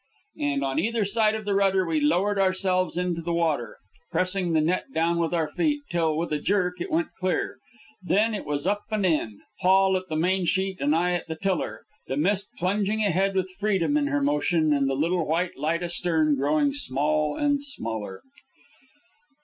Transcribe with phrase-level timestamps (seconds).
[0.39, 3.77] And on either side of the rudder we lowered ourselves into the water,
[4.11, 7.59] pressing the net down with our feet, till, with a jerk, it went clear,
[8.01, 11.35] Then it was up and in, Paul at the main sheet and I at the
[11.35, 15.83] tiller, the Mist plunging ahead with freedom in her motion, and the little white light
[15.83, 18.23] astern growing small and smaller.